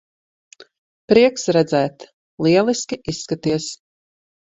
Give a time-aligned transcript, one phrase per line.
[1.11, 2.05] Prieks redzēt.
[2.47, 3.69] Lieliski izskaties.